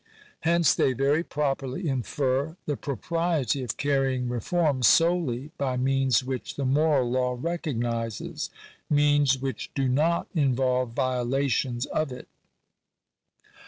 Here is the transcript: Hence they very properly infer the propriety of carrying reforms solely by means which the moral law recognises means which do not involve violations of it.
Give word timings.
Hence 0.39 0.73
they 0.73 0.93
very 0.93 1.23
properly 1.23 1.87
infer 1.87 2.57
the 2.65 2.75
propriety 2.75 3.61
of 3.61 3.77
carrying 3.77 4.27
reforms 4.29 4.87
solely 4.87 5.51
by 5.59 5.77
means 5.77 6.23
which 6.23 6.55
the 6.55 6.65
moral 6.65 7.07
law 7.07 7.37
recognises 7.39 8.49
means 8.89 9.37
which 9.37 9.71
do 9.75 9.87
not 9.87 10.27
involve 10.33 10.93
violations 10.93 11.85
of 11.85 12.11
it. 12.11 12.27